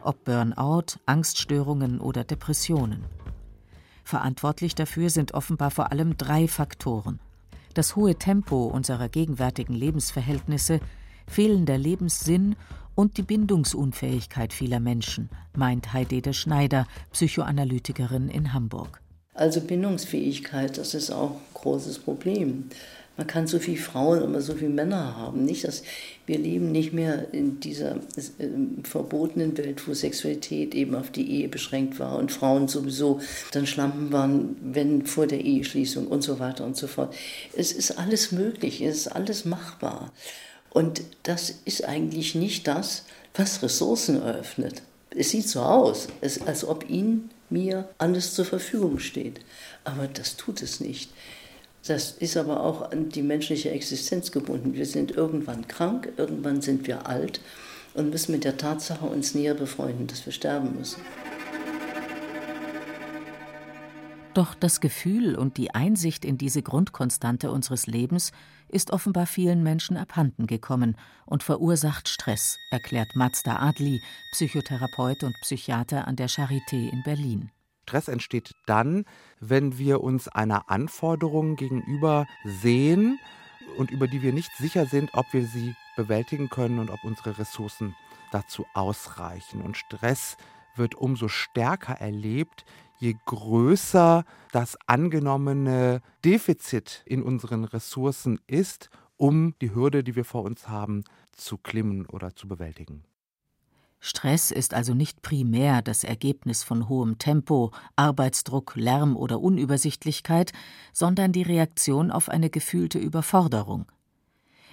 Ob 0.00 0.24
Burnout, 0.24 1.00
Angststörungen 1.06 1.98
oder 2.00 2.22
Depressionen. 2.22 3.04
Verantwortlich 4.06 4.76
dafür 4.76 5.10
sind 5.10 5.34
offenbar 5.34 5.72
vor 5.72 5.90
allem 5.90 6.16
drei 6.16 6.46
Faktoren. 6.46 7.18
Das 7.74 7.96
hohe 7.96 8.14
Tempo 8.14 8.66
unserer 8.66 9.08
gegenwärtigen 9.08 9.74
Lebensverhältnisse, 9.74 10.78
fehlender 11.26 11.76
Lebenssinn 11.76 12.54
und 12.94 13.16
die 13.16 13.24
Bindungsunfähigkeit 13.24 14.52
vieler 14.52 14.78
Menschen, 14.78 15.28
meint 15.56 15.92
Heidede 15.92 16.34
Schneider, 16.34 16.86
Psychoanalytikerin 17.10 18.28
in 18.28 18.52
Hamburg. 18.52 19.00
Also 19.34 19.60
Bindungsfähigkeit, 19.60 20.78
das 20.78 20.94
ist 20.94 21.10
auch 21.10 21.32
ein 21.32 21.54
großes 21.54 21.98
Problem. 21.98 22.70
Man 23.16 23.26
kann 23.26 23.46
so 23.46 23.58
viele 23.58 23.78
Frauen 23.78 24.22
und 24.22 24.40
so 24.42 24.54
viele 24.54 24.70
Männer 24.70 25.16
haben. 25.16 25.44
Nicht, 25.44 25.64
dass 25.64 25.82
wir 26.26 26.38
leben 26.38 26.70
nicht 26.70 26.92
mehr 26.92 27.32
in 27.32 27.60
dieser 27.60 27.96
äh, 27.96 28.48
verbotenen 28.82 29.56
Welt, 29.56 29.86
wo 29.88 29.94
Sexualität 29.94 30.74
eben 30.74 30.94
auf 30.94 31.10
die 31.10 31.30
Ehe 31.30 31.48
beschränkt 31.48 31.98
war 31.98 32.16
und 32.18 32.30
Frauen 32.30 32.68
sowieso 32.68 33.20
dann 33.52 33.66
Schlampen 33.66 34.12
waren, 34.12 34.56
wenn 34.62 35.06
vor 35.06 35.26
der 35.26 35.40
Eheschließung 35.40 36.06
und 36.08 36.22
so 36.22 36.38
weiter 36.38 36.64
und 36.64 36.76
so 36.76 36.86
fort. 36.86 37.14
Es 37.56 37.72
ist 37.72 37.98
alles 37.98 38.32
möglich, 38.32 38.82
es 38.82 38.98
ist 38.98 39.08
alles 39.08 39.44
machbar. 39.44 40.12
Und 40.70 41.02
das 41.22 41.54
ist 41.64 41.84
eigentlich 41.84 42.34
nicht 42.34 42.66
das, 42.66 43.04
was 43.34 43.62
Ressourcen 43.62 44.20
eröffnet. 44.20 44.82
Es 45.10 45.30
sieht 45.30 45.48
so 45.48 45.60
aus, 45.60 46.08
als 46.20 46.64
ob 46.66 46.90
ihnen 46.90 47.30
mir 47.48 47.88
alles 47.96 48.34
zur 48.34 48.44
Verfügung 48.44 48.98
steht. 48.98 49.40
Aber 49.84 50.06
das 50.06 50.36
tut 50.36 50.60
es 50.60 50.80
nicht. 50.80 51.10
Das 51.86 52.12
ist 52.12 52.36
aber 52.36 52.62
auch 52.62 52.90
an 52.90 53.10
die 53.10 53.22
menschliche 53.22 53.70
Existenz 53.70 54.32
gebunden. 54.32 54.74
Wir 54.74 54.86
sind 54.86 55.12
irgendwann 55.12 55.68
krank, 55.68 56.12
irgendwann 56.16 56.60
sind 56.60 56.86
wir 56.86 57.06
alt 57.06 57.40
und 57.94 58.10
müssen 58.10 58.32
mit 58.32 58.44
der 58.44 58.56
Tatsache 58.56 59.06
uns 59.06 59.34
näher 59.34 59.54
befreunden, 59.54 60.06
dass 60.06 60.26
wir 60.26 60.32
sterben 60.32 60.76
müssen. 60.76 61.00
Doch 64.34 64.54
das 64.54 64.80
Gefühl 64.80 65.34
und 65.34 65.56
die 65.56 65.74
Einsicht 65.74 66.24
in 66.24 66.36
diese 66.36 66.60
Grundkonstante 66.60 67.50
unseres 67.50 67.86
Lebens 67.86 68.32
ist 68.68 68.90
offenbar 68.90 69.26
vielen 69.26 69.62
Menschen 69.62 69.96
abhanden 69.96 70.46
gekommen 70.46 70.96
und 71.24 71.42
verursacht 71.42 72.08
Stress, 72.08 72.58
erklärt 72.70 73.08
Mazda 73.14 73.60
Adli, 73.60 74.02
Psychotherapeut 74.32 75.22
und 75.22 75.34
Psychiater 75.40 76.06
an 76.06 76.16
der 76.16 76.28
Charité 76.28 76.92
in 76.92 77.02
Berlin. 77.02 77.50
Stress 77.86 78.08
entsteht 78.08 78.56
dann, 78.66 79.04
wenn 79.38 79.78
wir 79.78 80.00
uns 80.00 80.26
einer 80.26 80.68
Anforderung 80.70 81.54
gegenüber 81.54 82.26
sehen 82.44 83.20
und 83.78 83.92
über 83.92 84.08
die 84.08 84.22
wir 84.22 84.32
nicht 84.32 84.50
sicher 84.56 84.86
sind, 84.86 85.10
ob 85.14 85.32
wir 85.32 85.46
sie 85.46 85.76
bewältigen 85.96 86.48
können 86.48 86.80
und 86.80 86.90
ob 86.90 87.04
unsere 87.04 87.38
Ressourcen 87.38 87.94
dazu 88.32 88.66
ausreichen. 88.74 89.62
Und 89.62 89.76
Stress 89.76 90.36
wird 90.74 90.96
umso 90.96 91.28
stärker 91.28 91.94
erlebt, 91.94 92.64
je 92.98 93.14
größer 93.24 94.24
das 94.50 94.76
angenommene 94.88 96.02
Defizit 96.24 97.02
in 97.06 97.22
unseren 97.22 97.64
Ressourcen 97.64 98.40
ist, 98.48 98.90
um 99.16 99.54
die 99.60 99.72
Hürde, 99.72 100.02
die 100.02 100.16
wir 100.16 100.24
vor 100.24 100.42
uns 100.42 100.66
haben, 100.66 101.04
zu 101.30 101.56
klimmen 101.56 102.04
oder 102.06 102.34
zu 102.34 102.48
bewältigen. 102.48 103.04
Stress 104.08 104.52
ist 104.52 104.72
also 104.72 104.94
nicht 104.94 105.20
primär 105.20 105.82
das 105.82 106.04
Ergebnis 106.04 106.62
von 106.62 106.88
hohem 106.88 107.18
Tempo, 107.18 107.72
Arbeitsdruck, 107.96 108.76
Lärm 108.76 109.16
oder 109.16 109.40
Unübersichtlichkeit, 109.40 110.52
sondern 110.92 111.32
die 111.32 111.42
Reaktion 111.42 112.12
auf 112.12 112.28
eine 112.28 112.48
gefühlte 112.48 113.00
Überforderung. 113.00 113.90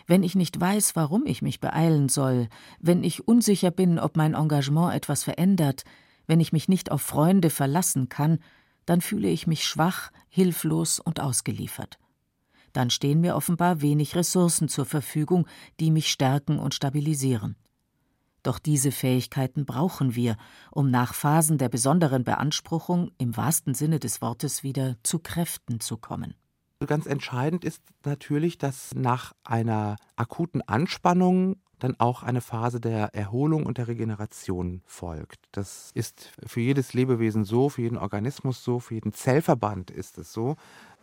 Wenn 0.05 0.21
ich 0.21 0.35
nicht 0.35 0.61
weiß, 0.61 0.95
warum 0.95 1.25
ich 1.25 1.41
mich 1.41 1.59
beeilen 1.59 2.09
soll, 2.09 2.47
wenn 2.79 3.03
ich 3.03 3.27
unsicher 3.27 3.71
bin, 3.71 3.97
ob 3.97 4.17
mein 4.17 4.35
Engagement 4.35 4.93
etwas 4.93 5.23
verändert, 5.23 5.83
wenn 6.27 6.39
ich 6.39 6.53
mich 6.53 6.69
nicht 6.69 6.91
auf 6.91 7.01
Freunde 7.01 7.49
verlassen 7.49 8.09
kann, 8.09 8.37
dann 8.85 9.01
fühle 9.01 9.29
ich 9.29 9.47
mich 9.47 9.65
schwach, 9.65 10.11
hilflos 10.29 10.99
und 10.99 11.19
ausgeliefert. 11.19 11.97
Dann 12.71 12.91
stehen 12.91 13.19
mir 13.19 13.35
offenbar 13.35 13.81
wenig 13.81 14.15
Ressourcen 14.15 14.67
zur 14.69 14.85
Verfügung, 14.85 15.47
die 15.79 15.89
mich 15.89 16.11
stärken 16.11 16.59
und 16.59 16.75
stabilisieren. 16.75 17.55
Doch 18.43 18.59
diese 18.59 18.91
Fähigkeiten 18.91 19.65
brauchen 19.65 20.15
wir, 20.15 20.35
um 20.69 20.91
nach 20.91 21.13
Phasen 21.13 21.57
der 21.57 21.69
besonderen 21.69 22.25
Beanspruchung 22.25 23.11
im 23.17 23.35
wahrsten 23.35 23.73
Sinne 23.73 23.99
des 23.99 24.21
Wortes 24.21 24.63
wieder 24.63 24.97
zu 25.03 25.19
Kräften 25.19 25.79
zu 25.79 25.97
kommen. 25.97 26.35
Ganz 26.85 27.05
entscheidend 27.05 27.63
ist 27.63 27.81
natürlich, 28.03 28.57
dass 28.57 28.93
nach 28.93 29.31
einer 29.45 29.95
akuten 30.17 30.61
Anspannung 30.61 31.55
dann 31.79 31.99
auch 31.99 32.23
eine 32.23 32.41
Phase 32.41 32.79
der 32.79 33.13
Erholung 33.13 33.65
und 33.65 33.77
der 33.77 33.87
Regeneration 33.87 34.81
folgt. 34.85 35.39
Das 35.51 35.91
ist 35.93 36.31
für 36.45 36.61
jedes 36.61 36.93
Lebewesen 36.93 37.45
so, 37.45 37.69
für 37.69 37.81
jeden 37.81 37.97
Organismus 37.97 38.63
so, 38.63 38.79
für 38.79 38.95
jeden 38.95 39.13
Zellverband 39.13 39.91
ist 39.91 40.17
es 40.17 40.31
so. 40.31 40.55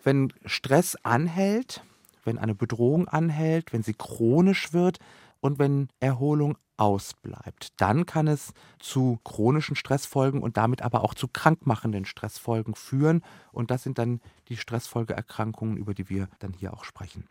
Wenn 0.03 0.33
Stress 0.45 0.97
anhält, 1.03 1.83
wenn 2.25 2.39
eine 2.39 2.55
Bedrohung 2.55 3.09
anhält, 3.09 3.73
wenn 3.73 3.83
sie 3.83 3.95
chronisch 3.95 4.73
wird 4.73 4.99
und 5.41 5.59
wenn 5.59 5.89
Erholung 6.01 6.57
ausbleibt, 6.77 7.69
dann 7.77 8.07
kann 8.07 8.27
es 8.27 8.53
zu 8.79 9.19
chronischen 9.25 9.77
Stressfolgen 9.77 10.43
und 10.43 10.57
damit 10.57 10.83
aber 10.83 11.05
auch 11.05 11.15
zu 11.15 11.29
krankmachenden 11.29 12.07
Stressfolgen 12.07 12.75
führen. 12.75 13.23
Und 13.53 13.71
das 13.71 13.83
sind 13.83 13.99
dann 13.99 14.21
die 14.49 14.57
Stressfolgeerkrankungen, 14.57 15.77
über 15.77 15.93
die 15.95 16.09
wir 16.09 16.29
dann 16.39 16.55
hier 16.55 16.73
auch 16.73 16.85
sprechen. 16.85 17.29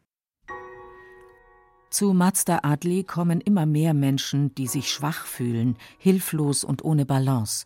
Zu 1.90 2.14
Mazda 2.14 2.60
Adli 2.62 3.04
kommen 3.04 3.42
immer 3.42 3.66
mehr 3.66 3.96
Menschen, 3.96 4.54
die 4.54 4.68
sich 4.68 4.92
schwach 4.92 5.26
fühlen, 5.26 5.76
hilflos 5.98 6.64
und 6.64 6.84
ohne 6.86 7.08
Balance. 7.08 7.66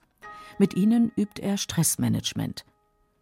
Mit 0.57 0.75
ihnen 0.75 1.11
übt 1.17 1.41
er 1.41 1.57
Stressmanagement. 1.57 2.63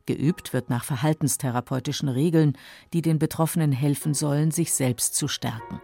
Geübt 0.05 0.53
wird 0.53 0.69
nach 0.69 0.83
verhaltenstherapeutischen 0.83 2.09
Regeln, 2.09 2.55
die 2.93 3.01
den 3.01 3.17
Betroffenen 3.17 3.71
helfen 3.71 4.13
sollen, 4.13 4.51
sich 4.51 4.73
selbst 4.73 5.15
zu 5.15 5.27
stärken. 5.27 5.81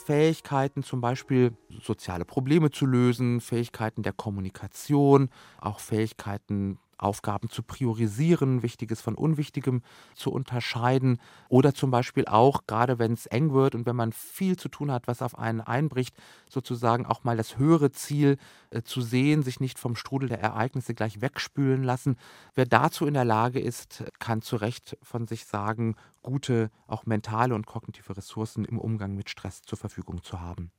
Fähigkeiten, 0.00 0.82
zum 0.82 1.00
Beispiel 1.00 1.56
soziale 1.82 2.24
Probleme 2.24 2.70
zu 2.70 2.86
lösen, 2.86 3.40
Fähigkeiten 3.40 4.02
der 4.02 4.12
Kommunikation, 4.12 5.30
auch 5.60 5.80
Fähigkeiten 5.80 6.78
Aufgaben 7.02 7.48
zu 7.48 7.62
priorisieren, 7.62 8.62
Wichtiges 8.62 9.00
von 9.00 9.14
Unwichtigem 9.14 9.82
zu 10.14 10.30
unterscheiden 10.30 11.18
oder 11.48 11.74
zum 11.74 11.90
Beispiel 11.90 12.26
auch, 12.26 12.66
gerade 12.66 12.98
wenn 12.98 13.12
es 13.12 13.26
eng 13.26 13.52
wird 13.52 13.74
und 13.74 13.86
wenn 13.86 13.96
man 13.96 14.12
viel 14.12 14.56
zu 14.56 14.68
tun 14.68 14.90
hat, 14.90 15.06
was 15.06 15.22
auf 15.22 15.38
einen 15.38 15.60
einbricht, 15.60 16.14
sozusagen 16.48 17.06
auch 17.06 17.24
mal 17.24 17.36
das 17.36 17.58
höhere 17.58 17.90
Ziel 17.90 18.36
äh, 18.70 18.82
zu 18.82 19.00
sehen, 19.00 19.42
sich 19.42 19.60
nicht 19.60 19.78
vom 19.78 19.96
Strudel 19.96 20.28
der 20.28 20.40
Ereignisse 20.40 20.94
gleich 20.94 21.20
wegspülen 21.20 21.82
lassen. 21.82 22.16
Wer 22.54 22.66
dazu 22.66 23.06
in 23.06 23.14
der 23.14 23.24
Lage 23.24 23.60
ist, 23.60 24.04
kann 24.18 24.42
zu 24.42 24.56
Recht 24.56 24.96
von 25.02 25.26
sich 25.26 25.44
sagen, 25.44 25.96
gute, 26.22 26.70
auch 26.86 27.06
mentale 27.06 27.54
und 27.54 27.66
kognitive 27.66 28.16
Ressourcen 28.16 28.64
im 28.64 28.78
Umgang 28.78 29.14
mit 29.14 29.30
Stress 29.30 29.62
zur 29.62 29.78
Verfügung 29.78 30.22
zu 30.22 30.40
haben. 30.40 30.70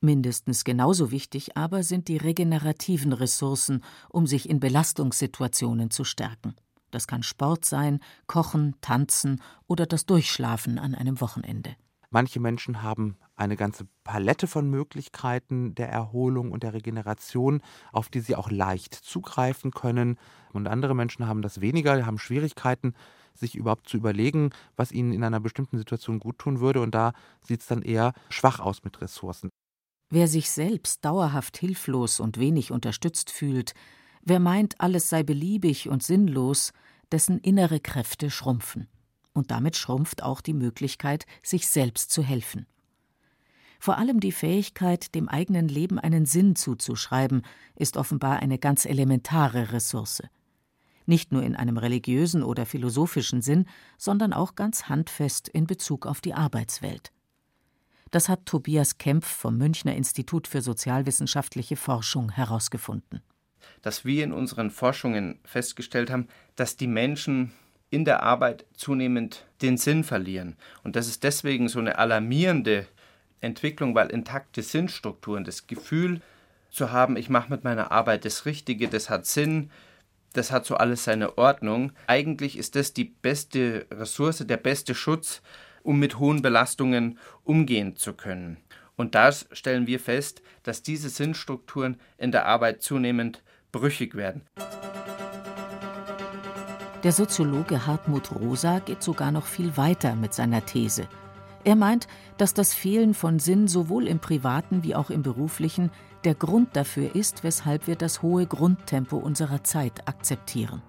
Mindestens 0.00 0.64
genauso 0.64 1.10
wichtig 1.10 1.56
aber 1.56 1.82
sind 1.82 2.08
die 2.08 2.18
regenerativen 2.18 3.12
Ressourcen, 3.12 3.82
um 4.10 4.26
sich 4.26 4.48
in 4.48 4.60
Belastungssituationen 4.60 5.90
zu 5.90 6.04
stärken. 6.04 6.54
Das 6.90 7.06
kann 7.06 7.22
Sport 7.22 7.64
sein, 7.64 8.00
Kochen, 8.26 8.74
Tanzen 8.80 9.42
oder 9.66 9.86
das 9.86 10.06
Durchschlafen 10.06 10.78
an 10.78 10.94
einem 10.94 11.20
Wochenende. 11.20 11.76
Manche 12.10 12.40
Menschen 12.40 12.82
haben 12.82 13.16
eine 13.34 13.56
ganze 13.56 13.86
Palette 14.04 14.46
von 14.46 14.70
Möglichkeiten 14.70 15.74
der 15.74 15.88
Erholung 15.88 16.52
und 16.52 16.62
der 16.62 16.72
Regeneration, 16.72 17.60
auf 17.92 18.08
die 18.08 18.20
sie 18.20 18.36
auch 18.36 18.50
leicht 18.50 18.94
zugreifen 18.94 19.72
können. 19.72 20.18
Und 20.52 20.68
andere 20.68 20.94
Menschen 20.94 21.26
haben 21.26 21.42
das 21.42 21.60
weniger, 21.60 22.06
haben 22.06 22.18
Schwierigkeiten, 22.18 22.94
sich 23.34 23.54
überhaupt 23.56 23.88
zu 23.88 23.96
überlegen, 23.96 24.50
was 24.76 24.92
ihnen 24.92 25.12
in 25.12 25.24
einer 25.24 25.40
bestimmten 25.40 25.76
Situation 25.76 26.20
gut 26.20 26.38
tun 26.38 26.60
würde. 26.60 26.80
Und 26.80 26.94
da 26.94 27.12
sieht 27.42 27.60
es 27.60 27.66
dann 27.66 27.82
eher 27.82 28.12
schwach 28.30 28.60
aus 28.60 28.84
mit 28.84 29.00
Ressourcen. 29.00 29.50
Wer 30.08 30.28
sich 30.28 30.50
selbst 30.50 31.04
dauerhaft 31.04 31.56
hilflos 31.56 32.20
und 32.20 32.38
wenig 32.38 32.70
unterstützt 32.70 33.30
fühlt, 33.30 33.74
wer 34.22 34.38
meint, 34.38 34.80
alles 34.80 35.08
sei 35.08 35.22
beliebig 35.22 35.88
und 35.88 36.02
sinnlos, 36.02 36.72
dessen 37.10 37.38
innere 37.38 37.80
Kräfte 37.80 38.30
schrumpfen. 38.30 38.88
Und 39.32 39.50
damit 39.50 39.76
schrumpft 39.76 40.22
auch 40.22 40.40
die 40.40 40.54
Möglichkeit, 40.54 41.26
sich 41.42 41.68
selbst 41.68 42.10
zu 42.10 42.22
helfen. 42.22 42.66
Vor 43.78 43.98
allem 43.98 44.20
die 44.20 44.32
Fähigkeit, 44.32 45.14
dem 45.14 45.28
eigenen 45.28 45.68
Leben 45.68 45.98
einen 45.98 46.24
Sinn 46.24 46.56
zuzuschreiben, 46.56 47.42
ist 47.74 47.96
offenbar 47.96 48.38
eine 48.38 48.58
ganz 48.58 48.84
elementare 48.86 49.72
Ressource. 49.72 50.22
Nicht 51.04 51.30
nur 51.30 51.42
in 51.42 51.54
einem 51.54 51.76
religiösen 51.76 52.42
oder 52.42 52.64
philosophischen 52.64 53.42
Sinn, 53.42 53.66
sondern 53.98 54.32
auch 54.32 54.54
ganz 54.54 54.88
handfest 54.88 55.48
in 55.48 55.66
Bezug 55.66 56.06
auf 56.06 56.20
die 56.20 56.34
Arbeitswelt. 56.34 57.12
Das 58.10 58.28
hat 58.28 58.46
Tobias 58.46 58.98
Kempf 58.98 59.26
vom 59.26 59.58
Münchner 59.58 59.94
Institut 59.94 60.46
für 60.46 60.62
sozialwissenschaftliche 60.62 61.76
Forschung 61.76 62.30
herausgefunden. 62.30 63.20
Dass 63.82 64.04
wir 64.04 64.22
in 64.22 64.32
unseren 64.32 64.70
Forschungen 64.70 65.40
festgestellt 65.44 66.10
haben, 66.10 66.28
dass 66.54 66.76
die 66.76 66.86
Menschen 66.86 67.52
in 67.90 68.04
der 68.04 68.22
Arbeit 68.22 68.64
zunehmend 68.74 69.44
den 69.62 69.76
Sinn 69.76 70.04
verlieren. 70.04 70.56
Und 70.82 70.96
das 70.96 71.08
ist 71.08 71.24
deswegen 71.24 71.68
so 71.68 71.78
eine 71.78 71.98
alarmierende 71.98 72.86
Entwicklung, 73.40 73.94
weil 73.94 74.10
intakte 74.10 74.62
Sinnstrukturen, 74.62 75.44
das 75.44 75.66
Gefühl 75.66 76.20
zu 76.70 76.90
haben, 76.92 77.16
ich 77.16 77.28
mache 77.28 77.50
mit 77.50 77.64
meiner 77.64 77.92
Arbeit 77.92 78.24
das 78.24 78.44
Richtige, 78.44 78.88
das 78.88 79.08
hat 79.08 79.26
Sinn, 79.26 79.70
das 80.32 80.52
hat 80.52 80.66
so 80.66 80.76
alles 80.76 81.04
seine 81.04 81.38
Ordnung. 81.38 81.92
Eigentlich 82.06 82.58
ist 82.58 82.76
das 82.76 82.92
die 82.92 83.04
beste 83.04 83.86
Ressource, 83.90 84.38
der 84.46 84.56
beste 84.58 84.94
Schutz 84.94 85.42
um 85.86 85.98
mit 85.98 86.18
hohen 86.18 86.42
Belastungen 86.42 87.18
umgehen 87.44 87.96
zu 87.96 88.12
können. 88.12 88.58
Und 88.96 89.14
da 89.14 89.30
stellen 89.32 89.86
wir 89.86 90.00
fest, 90.00 90.42
dass 90.62 90.82
diese 90.82 91.08
Sinnstrukturen 91.08 92.00
in 92.18 92.32
der 92.32 92.46
Arbeit 92.46 92.82
zunehmend 92.82 93.42
brüchig 93.70 94.14
werden. 94.14 94.42
Der 97.04 97.12
Soziologe 97.12 97.86
Hartmut 97.86 98.34
Rosa 98.34 98.80
geht 98.80 99.02
sogar 99.02 99.30
noch 99.30 99.46
viel 99.46 99.76
weiter 99.76 100.16
mit 100.16 100.34
seiner 100.34 100.64
These. 100.64 101.06
Er 101.62 101.76
meint, 101.76 102.08
dass 102.36 102.54
das 102.54 102.74
Fehlen 102.74 103.14
von 103.14 103.38
Sinn 103.38 103.68
sowohl 103.68 104.08
im 104.08 104.18
privaten 104.18 104.82
wie 104.82 104.94
auch 104.94 105.10
im 105.10 105.22
beruflichen 105.22 105.90
der 106.24 106.34
Grund 106.34 106.74
dafür 106.74 107.14
ist, 107.14 107.44
weshalb 107.44 107.86
wir 107.86 107.96
das 107.96 108.22
hohe 108.22 108.46
Grundtempo 108.46 109.18
unserer 109.18 109.62
Zeit 109.62 110.08
akzeptieren. 110.08 110.82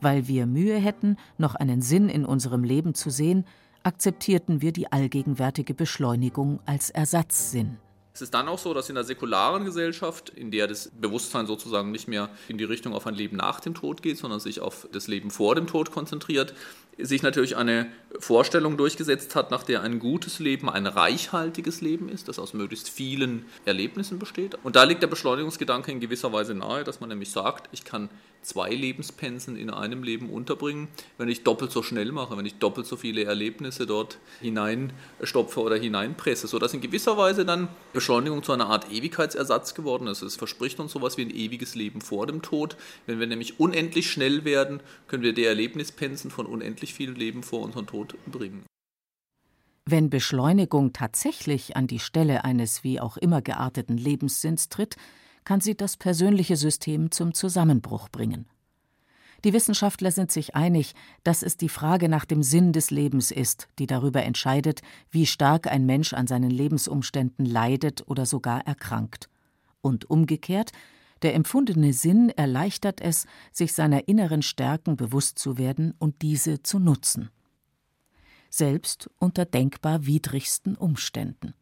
Weil 0.00 0.28
wir 0.28 0.46
Mühe 0.46 0.76
hätten, 0.76 1.16
noch 1.36 1.56
einen 1.56 1.82
Sinn 1.82 2.08
in 2.08 2.24
unserem 2.24 2.64
Leben 2.64 2.94
zu 2.94 3.10
sehen, 3.10 3.44
akzeptierten 3.88 4.60
wir 4.60 4.72
die 4.72 4.92
allgegenwärtige 4.92 5.72
Beschleunigung 5.72 6.60
als 6.66 6.90
Ersatzsinn. 6.90 7.78
Es 8.12 8.20
ist 8.20 8.34
dann 8.34 8.48
auch 8.48 8.58
so, 8.58 8.74
dass 8.74 8.88
in 8.88 8.96
der 8.96 9.04
säkularen 9.04 9.64
Gesellschaft, 9.64 10.28
in 10.28 10.50
der 10.50 10.66
das 10.66 10.90
Bewusstsein 10.90 11.46
sozusagen 11.46 11.90
nicht 11.90 12.06
mehr 12.06 12.28
in 12.48 12.58
die 12.58 12.64
Richtung 12.64 12.92
auf 12.92 13.06
ein 13.06 13.14
Leben 13.14 13.36
nach 13.36 13.60
dem 13.60 13.74
Tod 13.74 14.02
geht, 14.02 14.18
sondern 14.18 14.40
sich 14.40 14.60
auf 14.60 14.88
das 14.92 15.06
Leben 15.06 15.30
vor 15.30 15.54
dem 15.54 15.66
Tod 15.66 15.90
konzentriert, 15.90 16.52
sich 16.98 17.22
natürlich 17.22 17.56
eine 17.56 17.86
Vorstellung 18.18 18.76
durchgesetzt 18.76 19.34
hat, 19.36 19.50
nach 19.50 19.62
der 19.62 19.82
ein 19.82 20.00
gutes 20.00 20.38
Leben 20.38 20.68
ein 20.68 20.86
reichhaltiges 20.86 21.80
Leben 21.80 22.08
ist, 22.08 22.28
das 22.28 22.38
aus 22.38 22.52
möglichst 22.52 22.90
vielen 22.90 23.46
Erlebnissen 23.64 24.18
besteht. 24.18 24.58
Und 24.64 24.76
da 24.76 24.82
liegt 24.82 25.00
der 25.00 25.06
Beschleunigungsgedanke 25.06 25.92
in 25.92 26.00
gewisser 26.00 26.32
Weise 26.32 26.54
nahe, 26.54 26.84
dass 26.84 27.00
man 27.00 27.08
nämlich 27.08 27.30
sagt, 27.30 27.68
ich 27.72 27.84
kann 27.84 28.10
zwei 28.48 28.70
Lebenspensen 28.70 29.56
in 29.56 29.68
einem 29.68 30.02
Leben 30.02 30.30
unterbringen, 30.30 30.88
wenn 31.18 31.28
ich 31.28 31.44
doppelt 31.44 31.70
so 31.70 31.82
schnell 31.82 32.12
mache, 32.12 32.36
wenn 32.36 32.46
ich 32.46 32.56
doppelt 32.56 32.86
so 32.86 32.96
viele 32.96 33.24
Erlebnisse 33.24 33.86
dort 33.86 34.18
hineinstopfe 34.40 35.60
oder 35.60 35.76
hineinpresse, 35.76 36.48
sodass 36.48 36.72
in 36.72 36.80
gewisser 36.80 37.18
Weise 37.18 37.44
dann 37.44 37.68
Beschleunigung 37.92 38.42
zu 38.42 38.52
einer 38.52 38.68
Art 38.68 38.90
Ewigkeitsersatz 38.90 39.74
geworden 39.74 40.06
ist. 40.06 40.22
Es 40.22 40.36
verspricht 40.36 40.80
uns 40.80 40.92
sowas 40.92 41.18
wie 41.18 41.22
ein 41.22 41.30
ewiges 41.30 41.74
Leben 41.74 42.00
vor 42.00 42.26
dem 42.26 42.40
Tod. 42.40 42.76
Wenn 43.06 43.20
wir 43.20 43.26
nämlich 43.26 43.60
unendlich 43.60 44.10
schnell 44.10 44.44
werden, 44.46 44.80
können 45.08 45.22
wir 45.22 45.34
die 45.34 45.44
Erlebnispensen 45.44 46.30
von 46.30 46.46
unendlich 46.46 46.94
vielen 46.94 47.16
Leben 47.16 47.42
vor 47.42 47.60
unseren 47.60 47.86
Tod 47.86 48.14
bringen. 48.26 48.64
Wenn 49.84 50.10
Beschleunigung 50.10 50.92
tatsächlich 50.92 51.76
an 51.76 51.86
die 51.86 51.98
Stelle 51.98 52.44
eines 52.44 52.84
wie 52.84 53.00
auch 53.00 53.16
immer 53.16 53.40
gearteten 53.40 53.96
Lebenssinns 53.96 54.68
tritt, 54.68 54.96
kann 55.48 55.62
sie 55.62 55.74
das 55.74 55.96
persönliche 55.96 56.56
System 56.56 57.10
zum 57.10 57.32
Zusammenbruch 57.32 58.10
bringen. 58.10 58.44
Die 59.44 59.54
Wissenschaftler 59.54 60.10
sind 60.10 60.30
sich 60.30 60.54
einig, 60.54 60.94
dass 61.24 61.42
es 61.42 61.56
die 61.56 61.70
Frage 61.70 62.10
nach 62.10 62.26
dem 62.26 62.42
Sinn 62.42 62.74
des 62.74 62.90
Lebens 62.90 63.30
ist, 63.30 63.66
die 63.78 63.86
darüber 63.86 64.22
entscheidet, 64.24 64.82
wie 65.10 65.24
stark 65.24 65.66
ein 65.66 65.86
Mensch 65.86 66.12
an 66.12 66.26
seinen 66.26 66.50
Lebensumständen 66.50 67.46
leidet 67.46 68.06
oder 68.08 68.26
sogar 68.26 68.66
erkrankt. 68.66 69.30
Und 69.80 70.10
umgekehrt, 70.10 70.72
der 71.22 71.34
empfundene 71.34 71.94
Sinn 71.94 72.28
erleichtert 72.28 73.00
es, 73.00 73.24
sich 73.50 73.72
seiner 73.72 74.06
inneren 74.06 74.42
Stärken 74.42 74.96
bewusst 74.98 75.38
zu 75.38 75.56
werden 75.56 75.94
und 75.98 76.20
diese 76.20 76.62
zu 76.62 76.78
nutzen. 76.78 77.30
Selbst 78.50 79.08
unter 79.18 79.46
denkbar 79.46 80.04
widrigsten 80.04 80.76
Umständen 80.76 81.54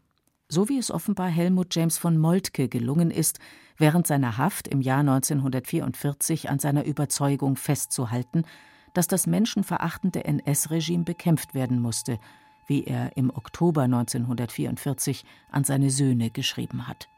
so 0.49 0.69
wie 0.69 0.79
es 0.79 0.91
offenbar 0.91 1.29
Helmut 1.29 1.75
James 1.75 1.99
von 1.99 2.19
Moltke 2.19 2.69
gelungen 2.69 3.11
ist, 3.11 3.39
während 3.79 4.07
seiner 4.07 4.39
Haft 4.39 4.69
im 4.69 4.81
Jahr 4.81 5.01
1944 5.01 6.49
an 6.51 6.59
seiner 6.59 6.85
Überzeugung 6.85 7.57
festzuhalten, 7.57 8.45
dass 8.95 9.09
das 9.09 9.27
menschenverachtende 9.27 10.25
NS-Regime 10.25 11.05
bekämpft 11.05 11.55
werden 11.55 11.81
musste, 11.81 12.19
wie 12.67 12.85
er 12.85 13.17
im 13.17 13.31
Oktober 13.31 13.83
1944 13.83 15.25
an 15.51 15.65
seine 15.65 15.91
Söhne 15.91 16.31
geschrieben 16.31 16.89
hat. 16.89 17.09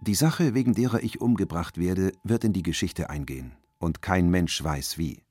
Die 0.00 0.14
Sache, 0.14 0.54
wegen 0.54 0.74
derer 0.74 1.02
ich 1.02 1.20
umgebracht 1.20 1.76
werde, 1.78 2.12
wird 2.22 2.44
in 2.44 2.52
die 2.52 2.62
Geschichte 2.62 3.10
eingehen, 3.10 3.52
und 3.78 4.00
kein 4.00 4.30
Mensch 4.30 4.62
weiß 4.62 4.96
wie. 4.96 5.22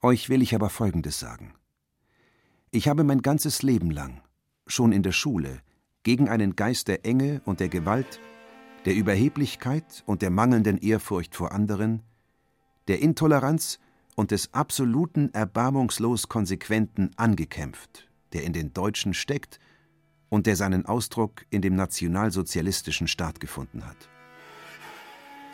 Euch 0.00 0.28
will 0.28 0.42
ich 0.42 0.54
aber 0.54 0.70
Folgendes 0.70 1.18
sagen. 1.18 1.54
Ich 2.70 2.88
habe 2.88 3.04
mein 3.04 3.22
ganzes 3.22 3.62
Leben 3.62 3.90
lang, 3.90 4.20
schon 4.66 4.92
in 4.92 5.02
der 5.02 5.12
Schule, 5.12 5.60
gegen 6.02 6.28
einen 6.28 6.56
Geist 6.56 6.88
der 6.88 7.04
Enge 7.04 7.40
und 7.44 7.60
der 7.60 7.68
Gewalt, 7.68 8.20
der 8.84 8.94
Überheblichkeit 8.94 10.02
und 10.06 10.22
der 10.22 10.30
mangelnden 10.30 10.78
Ehrfurcht 10.78 11.34
vor 11.34 11.52
anderen, 11.52 12.02
der 12.88 13.00
Intoleranz 13.00 13.78
und 14.14 14.30
des 14.30 14.52
absoluten 14.52 15.32
erbarmungslos 15.32 16.28
Konsequenten 16.28 17.10
angekämpft, 17.16 18.08
der 18.32 18.44
in 18.44 18.52
den 18.52 18.72
Deutschen 18.72 19.14
steckt 19.14 19.58
und 20.28 20.46
der 20.46 20.56
seinen 20.56 20.86
Ausdruck 20.86 21.46
in 21.50 21.62
dem 21.62 21.74
nationalsozialistischen 21.74 23.08
Staat 23.08 23.40
gefunden 23.40 23.86
hat. 23.86 24.08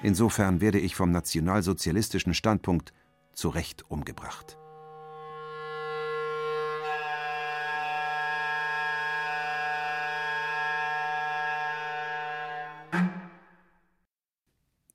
Insofern 0.02 0.60
werde 0.60 0.80
ich 0.80 0.96
vom 0.96 1.10
nationalsozialistischen 1.10 2.34
Standpunkt 2.34 2.92
zu 3.32 3.48
Recht 3.48 3.90
umgebracht. 3.90 4.56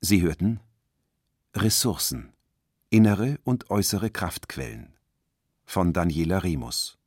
Sie 0.08 0.22
hörten 0.22 0.60
Ressourcen 1.56 2.32
Innere 2.92 3.40
und 3.44 3.72
äußere 3.72 4.12
Kraftquellen 4.12 4.94
von 5.66 5.94
Daniela 5.94 6.44
Remus. 6.44 7.00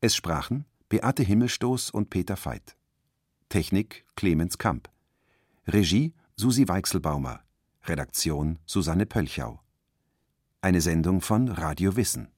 Es 0.00 0.16
sprachen 0.16 0.64
Beate 0.88 1.22
Himmelstoß 1.22 1.92
und 1.92 2.10
Peter 2.10 2.36
Veit. 2.44 2.74
Technik 3.50 4.04
Clemens 4.16 4.58
Kamp. 4.58 4.90
Regie 5.68 6.12
Susi 6.34 6.66
Weichselbaumer. 6.66 7.44
Redaktion 7.84 8.58
Susanne 8.66 9.06
Pölchau. 9.06 9.60
Eine 10.62 10.80
Sendung 10.80 11.20
von 11.20 11.46
Radio 11.46 11.94
Wissen. 11.94 12.32